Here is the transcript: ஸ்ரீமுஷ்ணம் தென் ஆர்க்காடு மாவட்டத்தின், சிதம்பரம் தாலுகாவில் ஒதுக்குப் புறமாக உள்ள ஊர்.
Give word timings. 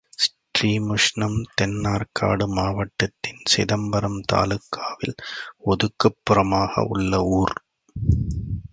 ஸ்ரீமுஷ்ணம் 0.51 1.43
தென் 1.55 1.83
ஆர்க்காடு 1.83 2.47
மாவட்டத்தின், 2.47 3.41
சிதம்பரம் 3.43 4.19
தாலுகாவில் 4.33 5.15
ஒதுக்குப் 5.65 6.19
புறமாக 6.23 6.85
உள்ள 6.87 7.23
ஊர். 7.33 7.55